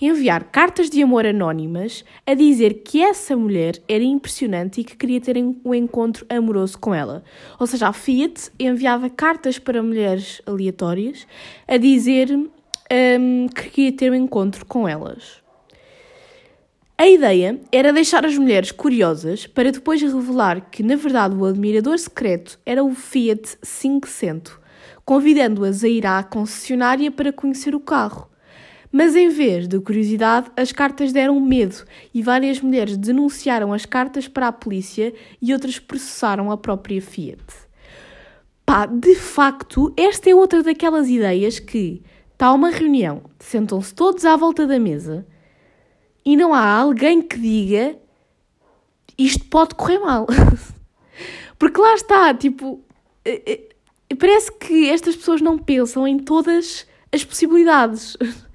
[0.00, 5.20] enviar cartas de amor anónimas a dizer que essa mulher era impressionante e que queria
[5.20, 7.24] ter um encontro amoroso com ela.
[7.58, 11.26] Ou seja, a Fiat enviava cartas para mulheres aleatórias
[11.66, 15.42] a dizer um, que queria ter um encontro com elas.
[17.00, 21.96] A ideia era deixar as mulheres curiosas para depois revelar que, na verdade, o admirador
[21.96, 24.58] secreto era o Fiat 500,
[25.04, 28.28] convidando-as a ir à concessionária para conhecer o carro.
[28.90, 34.26] Mas em vez de curiosidade, as cartas deram medo e várias mulheres denunciaram as cartas
[34.26, 37.42] para a polícia e outras processaram a própria Fiat.
[38.64, 42.02] Pá, de facto, esta é outra daquelas ideias que
[42.38, 45.26] Está uma reunião, sentam-se todos à volta da mesa
[46.24, 47.98] e não há alguém que diga
[49.18, 50.24] isto pode correr mal.
[51.58, 52.80] Porque lá está, tipo,
[53.24, 53.42] eh,
[54.08, 58.16] eh, parece que estas pessoas não pensam em todas as possibilidades.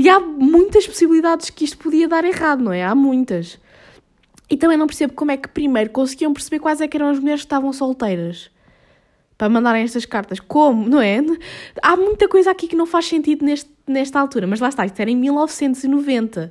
[0.00, 2.82] E há muitas possibilidades que isto podia dar errado, não é?
[2.82, 3.58] Há muitas.
[4.48, 7.18] E também não percebo como é que primeiro conseguiam perceber quais é que eram as
[7.18, 8.50] mulheres que estavam solteiras
[9.36, 10.40] para mandarem estas cartas.
[10.40, 11.18] Como, não é?
[11.82, 14.98] Há muita coisa aqui que não faz sentido neste, nesta altura, mas lá está, isto
[14.98, 16.50] era em 1990.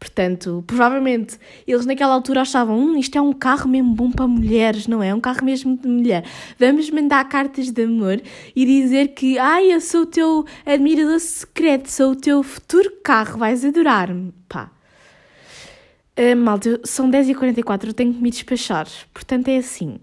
[0.00, 4.86] Portanto, provavelmente eles naquela altura achavam: hum, isto é um carro mesmo bom para mulheres,
[4.86, 5.08] não é?
[5.08, 6.24] É um carro mesmo de mulher.
[6.58, 8.20] Vamos mandar cartas de amor
[8.56, 13.38] e dizer que, ai, eu sou o teu admirador secreto, sou o teu futuro carro,
[13.38, 14.32] vais adorar-me.
[14.48, 14.70] Pá.
[16.18, 18.88] Uh, malta, são 10h44, eu tenho que me despachar.
[19.12, 20.00] Portanto, é assim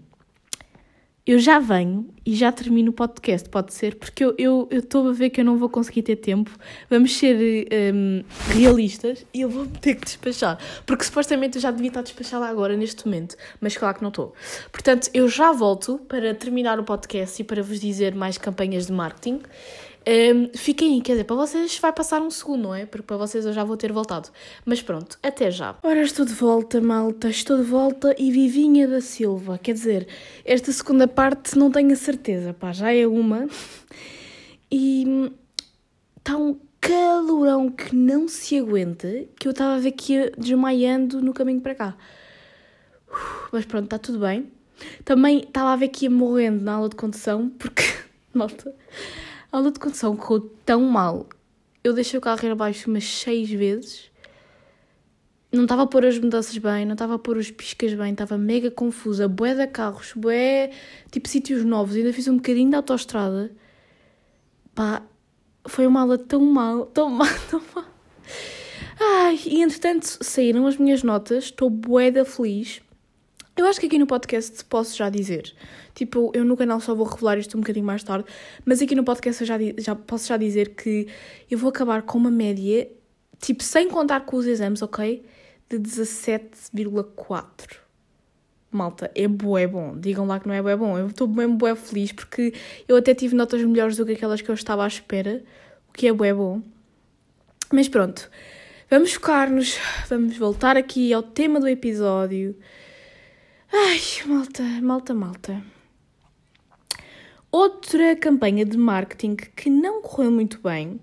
[1.28, 5.28] eu já venho e já termino o podcast, pode ser, porque eu estou a ver
[5.28, 6.50] que eu não vou conseguir ter tempo.
[6.88, 11.88] Vamos ser um, realistas e eu vou ter que despachar, porque supostamente eu já devia
[11.88, 14.32] estar despachada agora, neste momento, mas claro que não estou.
[14.72, 18.92] Portanto, eu já volto para terminar o podcast e para vos dizer mais campanhas de
[18.94, 19.42] marketing.
[20.08, 22.86] Um, fiquem aí, quer dizer, para vocês vai passar um segundo, não é?
[22.86, 24.30] Porque para vocês eu já vou ter voltado.
[24.64, 25.76] Mas pronto, até já.
[25.82, 29.58] Ora, estou de volta, malta, estou de volta e Vivinha da Silva.
[29.58, 30.08] Quer dizer,
[30.46, 33.48] esta segunda parte não tenho a certeza, pá, já é uma.
[34.72, 35.30] E
[36.16, 41.20] está um calorão que não se aguenta, que eu estava a ver que ia desmaiando
[41.20, 41.96] no caminho para cá.
[43.52, 44.50] Mas pronto, está tudo bem.
[45.04, 47.82] Também estava a ver que ia morrendo na aula de condução, porque,
[48.32, 48.74] malta,
[49.50, 51.26] a aula de condução correu tão mal.
[51.82, 54.10] Eu deixei o carro ir abaixo umas seis vezes.
[55.50, 58.36] Não estava a pôr as mudanças bem, não estava a pôr os piscas bem, estava
[58.36, 59.26] mega confusa.
[59.26, 60.70] Bué de carros, bué
[61.10, 61.96] tipo sítios novos.
[61.96, 63.50] Ainda fiz um bocadinho de autostrada.
[64.74, 65.02] Pá,
[65.66, 67.84] foi uma aula tão mal, tão mal, tão mal.
[69.00, 72.82] Ai, e entretanto saíram as minhas notas, estou bué da feliz.
[73.58, 75.52] Eu acho que aqui no podcast posso já dizer.
[75.92, 78.24] Tipo, eu no canal só vou revelar isto um bocadinho mais tarde,
[78.64, 81.08] mas aqui no podcast eu já, já posso já dizer que
[81.50, 82.88] eu vou acabar com uma média,
[83.40, 85.24] tipo, sem contar com os exames, ok?
[85.68, 87.78] De 17,4.
[88.70, 89.98] Malta, é bué bom.
[89.98, 90.96] Digam lá que não é bué bom.
[90.96, 92.54] Eu estou mesmo bué feliz porque
[92.86, 95.42] eu até tive notas melhores do que aquelas que eu estava à espera,
[95.88, 96.62] o que é bué bom.
[97.72, 98.30] Mas pronto,
[98.88, 99.76] vamos focar-nos,
[100.08, 102.54] vamos voltar aqui ao tema do episódio.
[103.70, 105.62] Ai, malta, malta, malta.
[107.52, 110.98] Outra campanha de marketing que não correu muito bem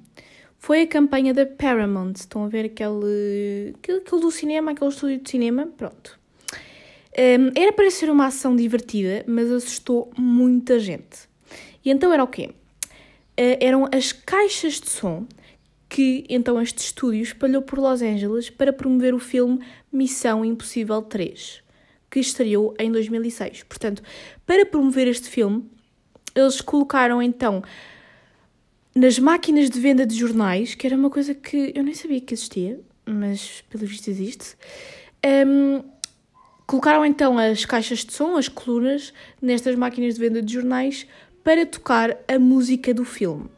[0.57, 2.13] foi a campanha da Paramount.
[2.15, 5.67] Estão a ver aquele, aquele, aquele do cinema, aquele estúdio de cinema?
[5.77, 6.19] Pronto.
[7.15, 11.29] Um, era para ser uma ação divertida, mas assustou muita gente.
[11.83, 12.49] E então era o quê?
[13.39, 15.27] Uh, eram as caixas de som
[15.87, 21.64] que então este estúdio espalhou por Los Angeles para promover o filme Missão Impossível 3
[22.15, 23.63] que estreou em 2006.
[23.63, 24.01] Portanto,
[24.45, 25.69] para promover este filme,
[26.33, 27.61] eles colocaram então
[28.95, 32.33] nas máquinas de venda de jornais, que era uma coisa que eu nem sabia que
[32.33, 34.55] existia, mas pelo visto existe.
[35.45, 35.83] Um,
[36.65, 41.05] colocaram então as caixas de som, as colunas, nestas máquinas de venda de jornais
[41.43, 43.49] para tocar a música do filme.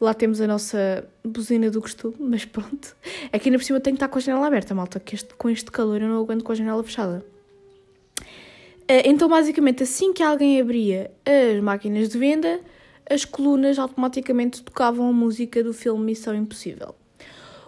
[0.00, 2.96] Lá temos a nossa buzina do costume, mas pronto.
[3.32, 5.50] Aqui na por cima tenho que estar com a janela aberta, malta, que este, com
[5.50, 7.24] este calor eu não aguento com a janela fechada.
[8.86, 12.60] Eh, então, basicamente, assim que alguém abria as máquinas de venda,
[13.10, 16.94] as colunas automaticamente tocavam a música do filme Missão Impossível.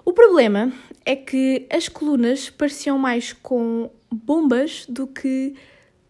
[0.04, 0.72] O problema
[1.04, 5.54] é que as colunas pareciam mais com bombas do que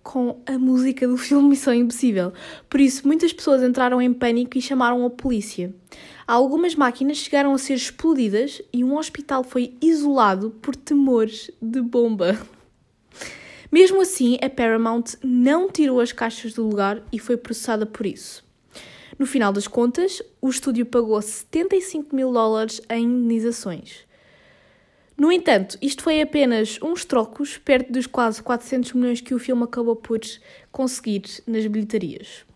[0.02, 2.32] com a música do filme Missão Impossível.
[2.68, 5.74] Por isso, muitas pessoas entraram em pânico e chamaram a polícia.
[6.26, 12.38] Algumas máquinas chegaram a ser explodidas e um hospital foi isolado por temores de bomba.
[13.70, 18.44] Mesmo assim, a Paramount não tirou as caixas do lugar e foi processada por isso.
[19.18, 24.08] No final das contas, o estúdio pagou 75 mil dólares em indenizações.
[25.20, 29.64] No entanto, isto foi apenas uns trocos perto dos quase 400 milhões que o filme
[29.64, 30.18] acabou por
[30.72, 32.46] conseguir nas bilhetarias.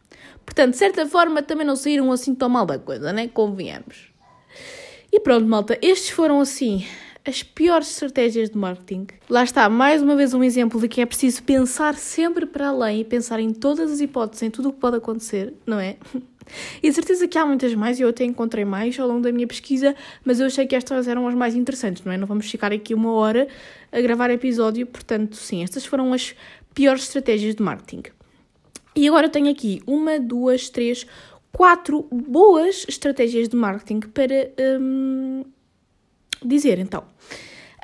[0.47, 3.29] Portanto, de certa forma, também não saíram assim tão mal da coisa, né?
[3.29, 4.11] Convenhamos.
[5.13, 6.87] E pronto, malta, estes foram assim
[7.27, 9.07] as piores estratégias de marketing.
[9.31, 13.01] Lá está, mais uma vez um exemplo de que é preciso pensar sempre para além
[13.01, 15.97] e pensar em todas as hipóteses, em tudo o que pode acontecer, não é?
[16.83, 19.33] E de certeza que há muitas mais, e eu até encontrei mais ao longo da
[19.33, 22.19] minha pesquisa, mas eu achei que estas eram as mais interessantes, não é?
[22.19, 23.49] Não vamos ficar aqui uma hora
[23.91, 26.35] a gravar episódio, portanto, sim, estas foram as
[26.75, 28.03] piores estratégias de marketing.
[28.95, 31.07] E agora tenho aqui uma, duas, três,
[31.51, 35.45] quatro boas estratégias de marketing para um,
[36.47, 37.05] dizer então.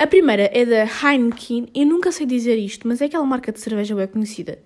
[0.01, 1.69] A primeira é da Heineken.
[1.75, 4.59] Eu nunca sei dizer isto, mas é aquela marca de cerveja bem conhecida.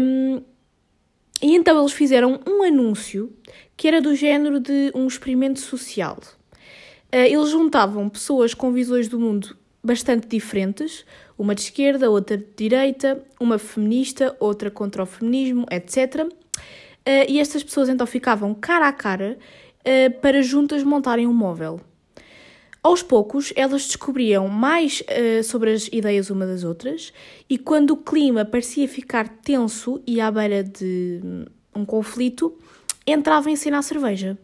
[0.00, 0.42] Um,
[1.42, 3.32] e então eles fizeram um anúncio
[3.76, 6.18] que era do género de um experimento social.
[7.14, 11.04] Uh, eles juntavam pessoas com visões do mundo bastante diferentes,
[11.36, 16.26] uma de esquerda, outra de direita, uma feminista, outra contra o feminismo, etc.
[16.26, 19.36] Uh, e estas pessoas então ficavam cara a cara
[19.80, 21.80] uh, para juntas montarem um móvel.
[22.82, 27.12] Aos poucos, elas descobriam mais uh, sobre as ideias uma das outras,
[27.48, 31.20] e quando o clima parecia ficar tenso e à beira de
[31.74, 32.58] um conflito,
[33.06, 34.36] entrava em cena a cerveja.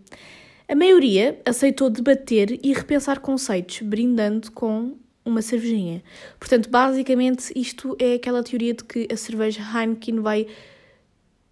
[0.69, 6.03] A maioria aceitou debater e repensar conceitos, brindando com uma cervejinha.
[6.39, 10.47] Portanto, basicamente, isto é aquela teoria de que a cerveja Heineken vai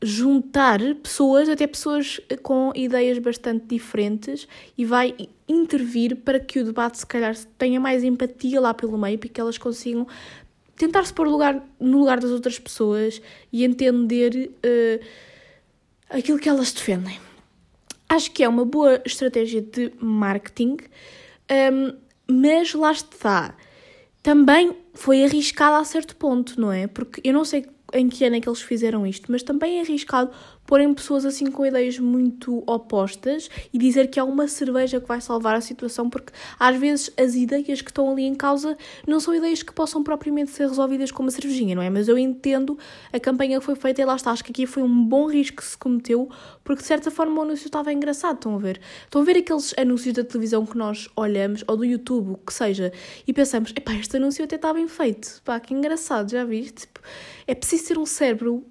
[0.02, 5.14] juntar pessoas, até pessoas com ideias bastante diferentes, e vai
[5.48, 9.40] intervir para que o debate, se calhar, tenha mais empatia lá pelo meio, para que
[9.40, 10.06] elas consigam
[10.76, 13.20] tentar se pôr lugar, no lugar das outras pessoas
[13.52, 15.04] e entender uh,
[16.11, 17.18] aquilo que elas defendem.
[18.09, 20.78] Acho que é uma boa estratégia de marketing, um,
[21.48, 21.96] ehm,
[22.28, 23.56] mas lá está.
[24.22, 26.87] Também foi arriscada a certo ponto, não é?
[26.87, 29.83] Porque eu não sei em que ano é que eles fizeram isto, mas também é
[29.83, 30.31] arriscado
[30.66, 35.20] porem pessoas assim com ideias muito opostas e dizer que há uma cerveja que vai
[35.20, 38.76] salvar a situação, porque às vezes as ideias que estão ali em causa
[39.07, 41.90] não são ideias que possam propriamente ser resolvidas com uma cervejinha, não é?
[41.90, 42.79] Mas eu entendo
[43.12, 45.57] a campanha que foi feita e lá está, acho que aqui foi um bom risco
[45.59, 46.29] que se cometeu,
[46.64, 48.81] porque de certa forma o anúncio estava engraçado, estão a ver?
[49.05, 52.52] Estão a ver aqueles anúncios da televisão que nós olhamos, ou do YouTube, o que
[52.52, 52.92] seja,
[53.26, 56.87] e pensamos, epá, este anúncio até está bem feito, pá, que engraçado, já viste?
[56.87, 57.00] Tipo,
[57.46, 58.64] é preciso ser um cérebro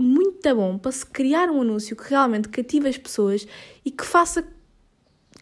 [0.00, 3.46] muito bom para se criar um anúncio que realmente cative as pessoas
[3.84, 4.44] e que faça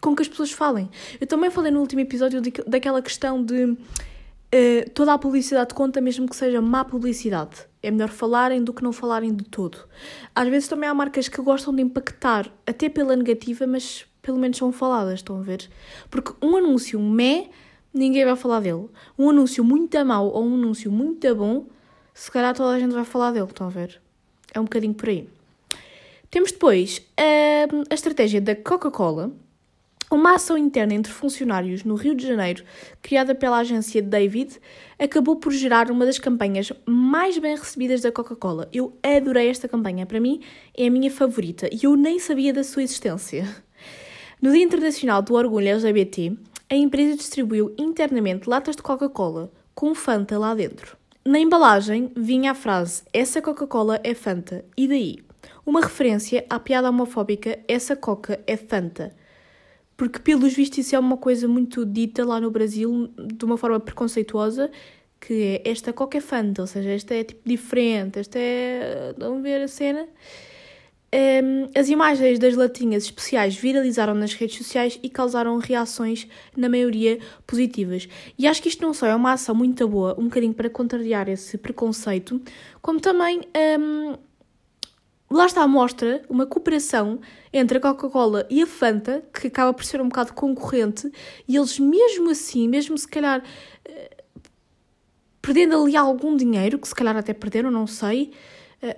[0.00, 0.90] com que as pessoas falem.
[1.20, 6.00] Eu também falei no último episódio de, daquela questão de uh, toda a publicidade conta,
[6.00, 7.66] mesmo que seja má publicidade.
[7.82, 9.78] É melhor falarem do que não falarem de todo.
[10.34, 14.56] Às vezes também há marcas que gostam de impactar, até pela negativa, mas pelo menos
[14.56, 15.68] são faladas, estão a ver?
[16.10, 17.50] Porque um anúncio mé,
[17.94, 18.88] ninguém vai falar dele.
[19.18, 21.66] Um anúncio muito mau ou um anúncio muito bom,
[22.12, 24.00] se calhar toda a gente vai falar dele, estão a ver?
[24.54, 25.28] É um bocadinho por aí.
[26.30, 29.32] Temos depois a, a estratégia da Coca-Cola,
[30.10, 32.64] uma ação interna entre funcionários no Rio de Janeiro,
[33.02, 34.58] criada pela agência David,
[34.98, 38.68] acabou por gerar uma das campanhas mais bem recebidas da Coca-Cola.
[38.72, 40.42] Eu adorei esta campanha, para mim
[40.76, 43.46] é a minha favorita e eu nem sabia da sua existência.
[44.40, 46.36] No Dia Internacional do Orgulho LGBT,
[46.70, 50.97] a empresa distribuiu internamente latas de Coca-Cola com Fanta lá dentro.
[51.28, 54.64] Na embalagem vinha a frase Essa Coca-Cola é Fanta.
[54.74, 55.18] E daí?
[55.66, 59.14] Uma referência à piada homofóbica Essa Coca é Fanta.
[59.94, 63.78] Porque, pelos vistos, isso é uma coisa muito dita lá no Brasil de uma forma
[63.78, 64.70] preconceituosa,
[65.20, 69.14] que é esta Coca é Fanta, ou seja, esta é tipo diferente, esta é.
[69.18, 70.08] Vamos ver a cena.
[71.10, 77.18] Um, as imagens das latinhas especiais viralizaram nas redes sociais e causaram reações, na maioria,
[77.46, 78.06] positivas.
[78.38, 81.26] E acho que isto não só é uma ação muito boa, um bocadinho para contrariar
[81.28, 82.40] esse preconceito,
[82.82, 83.40] como também
[83.80, 84.16] um,
[85.30, 87.20] lá está mostra uma cooperação
[87.52, 91.10] entre a Coca-Cola e a Fanta, que acaba por ser um bocado concorrente,
[91.46, 93.42] e eles mesmo assim, mesmo se calhar
[93.86, 94.16] eh,
[95.40, 98.30] perdendo ali algum dinheiro, que se calhar até perderam, não sei,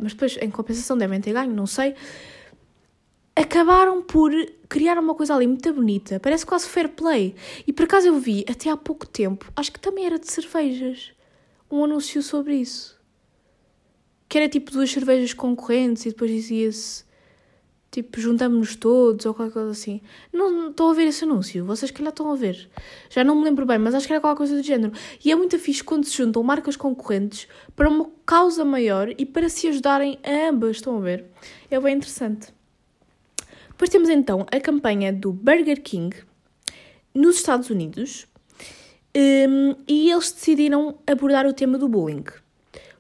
[0.01, 1.95] mas depois em compensação devem ter ganho, não sei.
[3.35, 4.33] Acabaram por
[4.69, 7.35] criar uma coisa ali muito bonita, parece quase fair play.
[7.67, 11.13] E por acaso eu vi até há pouco tempo, acho que também era de cervejas,
[11.71, 13.01] um anúncio sobre isso.
[14.29, 17.05] Que era tipo duas cervejas concorrentes e depois dizia-se
[17.91, 20.01] Tipo, juntamos-nos todos ou qualquer coisa assim.
[20.33, 22.71] Não estou a ver esse anúncio, vocês calhar estão a ver.
[23.09, 24.93] Já não me lembro bem, mas acho que era qualquer coisa do género.
[25.25, 29.49] E é muito fixe quando se juntam marcas concorrentes para uma causa maior e para
[29.49, 31.25] se ajudarem a ambas, estão a ver?
[31.69, 32.55] É bem interessante.
[33.71, 36.15] Depois temos então a campanha do Burger King
[37.13, 38.27] nos Estados Unidos
[39.17, 42.25] um, e eles decidiram abordar o tema do bullying.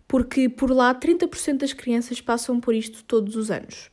[0.08, 3.88] Porque por lá 30% das crianças passam por isto todos os anos.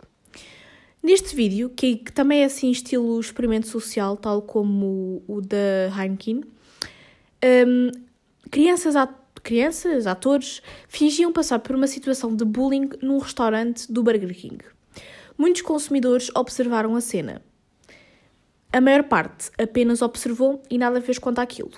[1.08, 5.88] Neste vídeo, que, que, também é assim estilo experimento social, tal como o, o da
[5.98, 6.44] Heineken,
[7.66, 7.92] um,
[8.52, 8.94] crianças,
[9.42, 14.58] crianças, atores, fingiam passar por uma situação de bullying num restaurante do Burger King.
[15.38, 17.42] Muitos consumidores observaram a cena.
[18.74, 21.72] A maior parte apenas observou e nada fez quanto àquilo.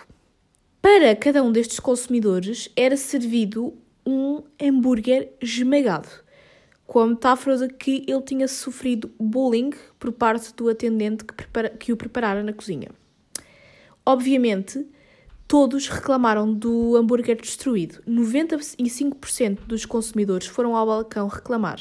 [0.82, 6.10] Para cada um destes consumidores era servido um hambúrguer esmagado
[6.90, 9.70] com a metáfora de que ele tinha sofrido bullying
[10.00, 12.90] por parte do atendente que, prepara, que o preparara na cozinha.
[14.04, 14.88] Obviamente,
[15.48, 18.02] todos reclamaram do hambúrguer destruído.
[18.08, 21.80] 95% dos consumidores foram ao balcão reclamar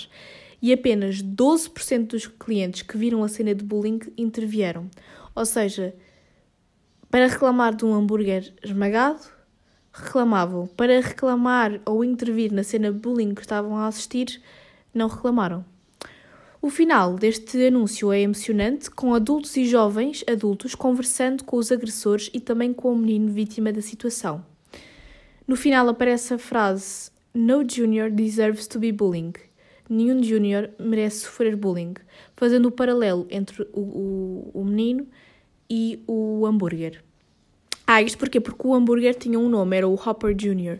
[0.61, 4.91] e apenas 12% dos clientes que viram a cena de bullying intervieram.
[5.35, 5.95] Ou seja,
[7.11, 9.23] para reclamar de um hambúrguer esmagado,
[9.91, 10.67] reclamavam.
[10.67, 14.43] Para reclamar ou intervir na cena de bullying que estavam a assistir,
[14.99, 15.65] não reclamaram.
[16.61, 22.29] O final deste anúncio é emocionante, com adultos e jovens adultos conversando com os agressores
[22.35, 24.45] e também com o menino vítima da situação.
[25.47, 29.33] No final aparece a frase No junior deserves to be bullying.
[29.89, 31.95] Nenhum junior merece sofrer bullying,
[32.37, 35.07] fazendo o paralelo entre o, o, o menino
[35.71, 37.03] e o hambúrguer.
[37.87, 38.41] Ah, isto porquê?
[38.41, 40.79] Porque o hambúrguer tinha um nome, era o Hopper Jr.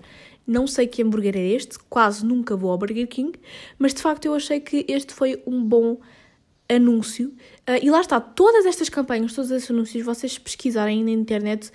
[0.49, 3.39] Não sei que hambúrguer é este, quase nunca vou ao Burger King,
[3.79, 5.99] mas de facto eu achei que este foi um bom
[6.71, 7.29] anúncio.
[7.69, 11.71] Uh, e lá está, todas estas campanhas, todos estes anúncios, vocês pesquisarem na internet,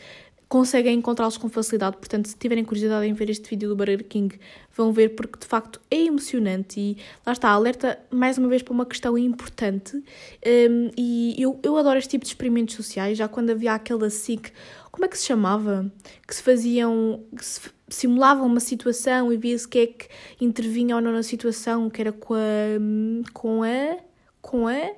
[0.54, 1.98] conseguem encontrá-los com facilidade.
[1.98, 4.40] Portanto, se tiverem curiosidade em ver este vídeo do Burger King,
[4.76, 8.74] vão ver porque de facto é emocionante e lá está, alerta mais uma vez para
[8.74, 9.98] uma questão importante.
[9.98, 14.52] Um, e eu, eu adoro este tipo de experimentos sociais, já quando havia aquela SIC,
[14.92, 15.92] como é que se chamava?
[16.28, 17.24] Que se faziam.
[17.36, 20.08] Que se, simulavam uma situação e via-se que é que
[20.40, 23.30] intervinha ou não na situação, que era com a.
[23.34, 23.98] com a.
[24.42, 24.92] com a.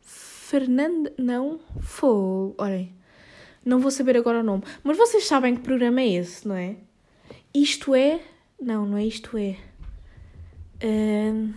[0.00, 1.12] Fernanda.
[1.18, 1.60] Não?
[1.80, 2.54] Foi.
[2.58, 2.94] Olhem.
[3.64, 4.62] Não vou saber agora o nome.
[4.82, 6.76] Mas vocês sabem que programa é esse, não é?
[7.54, 8.20] Isto é.
[8.60, 9.56] Não, não é isto é.
[10.82, 11.52] Uh...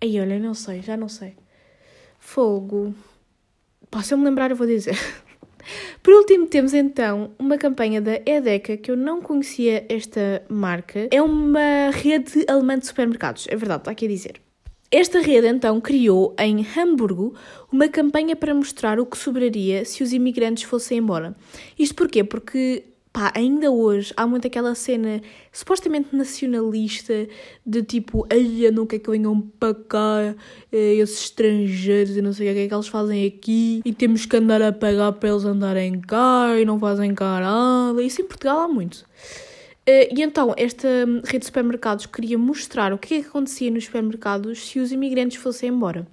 [0.00, 1.36] Aí, olha, não sei, já não sei.
[2.18, 2.94] Fogo.
[4.02, 4.96] Se eu me lembrar, eu vou dizer.
[6.02, 11.08] Por último, temos então uma campanha da Edeka que eu não conhecia esta marca.
[11.10, 14.40] É uma rede alemã de supermercados, é verdade, está aqui a dizer.
[14.90, 17.34] Esta rede então criou em Hamburgo
[17.72, 21.36] uma campanha para mostrar o que sobraria se os imigrantes fossem embora.
[21.76, 22.22] Isto porquê?
[22.22, 22.84] Porque
[23.16, 27.26] pá, ainda hoje há muito aquela cena supostamente nacionalista
[27.64, 30.34] de tipo, ai, quero que venham para cá
[30.70, 34.26] eh, esses estrangeiros e não sei o que é que eles fazem aqui e temos
[34.26, 38.02] que andar a pagar para eles andarem cá e não fazem nada.
[38.02, 38.96] Isso em Portugal há muito.
[39.88, 40.86] Uh, e então, esta
[41.24, 45.38] rede de supermercados queria mostrar o que é que acontecia nos supermercados se os imigrantes
[45.38, 46.06] fossem embora.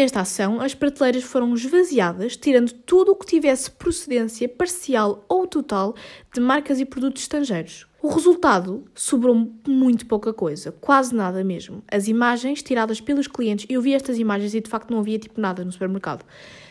[0.00, 5.94] Nesta ação, as prateleiras foram esvaziadas, tirando tudo o que tivesse procedência parcial ou total
[6.32, 7.86] de marcas e produtos estrangeiros.
[8.00, 11.82] O resultado sobrou muito pouca coisa, quase nada mesmo.
[11.86, 15.38] As imagens tiradas pelos clientes, eu vi estas imagens e de facto não havia tipo
[15.38, 16.24] nada no supermercado.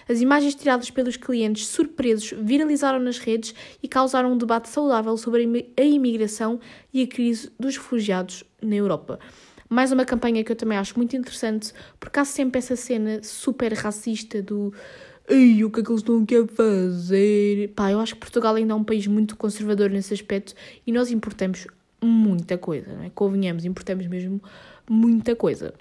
[0.10, 3.54] As imagens tiradas pelos clientes surpresos viralizaram nas redes
[3.84, 6.60] e causaram um debate saudável sobre a imigração
[6.92, 9.20] e a crise dos refugiados na Europa.
[9.70, 13.72] Mais uma campanha que eu também acho muito interessante, porque há sempre essa cena super
[13.74, 14.74] racista do
[15.28, 17.72] Ei, o que é que eles estão aqui a fazer?
[17.76, 20.56] Pá, eu acho que Portugal ainda é um país muito conservador nesse aspecto
[20.88, 21.68] e nós importamos
[22.02, 23.12] muita coisa, não é?
[23.12, 24.42] Convenhamos, importamos mesmo
[24.90, 25.72] muita coisa.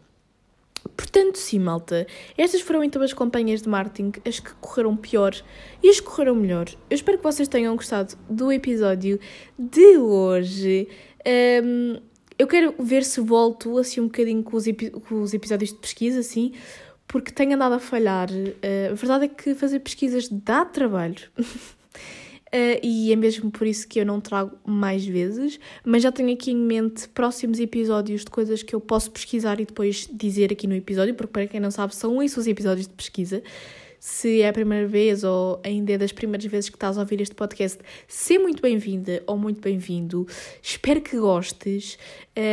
[0.95, 5.34] Portanto, sim, malta, estas foram então as campanhas de marketing, as que correram pior
[5.82, 6.68] e as que correram melhor.
[6.91, 9.18] Eu espero que vocês tenham gostado do episódio
[9.59, 10.89] de hoje.
[11.64, 12.01] Um,
[12.39, 14.64] eu quero ver se volto assim um bocadinho com os,
[15.09, 16.53] com os episódios de pesquisa, assim,
[17.07, 18.30] porque tenho andado a falhar.
[18.30, 21.28] Uh, a verdade é que fazer pesquisas dá trabalho.
[21.39, 26.32] Uh, e é mesmo por isso que eu não trago mais vezes, mas já tenho
[26.32, 30.66] aqui em mente próximos episódios de coisas que eu posso pesquisar e depois dizer aqui
[30.66, 33.43] no episódio, porque para quem não sabe, são isso os episódios de pesquisa
[33.99, 37.21] se é a primeira vez ou ainda é das primeiras vezes que estás a ouvir
[37.21, 40.27] este podcast, seja muito bem-vinda ou muito bem-vindo.
[40.63, 41.99] Espero que gostes.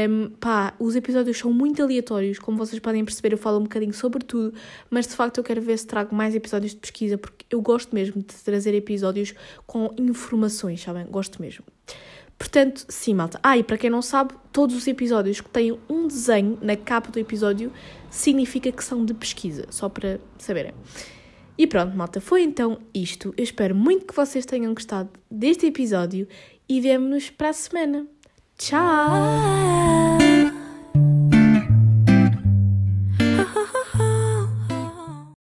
[0.10, 3.93] Um, pá, os episódios são muito aleatórios, como vocês podem perceber, eu falo um bocadinho
[3.93, 4.54] sobre tudo,
[4.89, 7.93] mas de facto eu quero ver se trago mais episódios de pesquisa, porque eu gosto
[7.93, 9.34] mesmo de trazer episódios
[9.68, 11.06] com informações, sabem?
[11.06, 11.64] Gosto mesmo.
[12.38, 13.39] Portanto, sim, malta.
[13.41, 17.10] Ah, e para quem não sabe, todos os episódios que têm um desenho na capa
[17.10, 17.72] do episódio
[18.10, 20.74] significa que são de pesquisa, só para saberem.
[21.58, 23.34] E pronto, malta, foi então isto.
[23.38, 26.28] Eu espero muito que vocês tenham gostado deste episódio
[26.68, 28.08] e vemo-nos para a semana.
[28.58, 28.80] Tchau!